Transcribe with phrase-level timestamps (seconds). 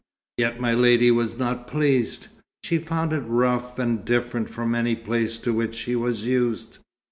[0.39, 2.25] Yet my lady was not pleased.
[2.63, 6.79] She found it rough, and different from any place to which she was used.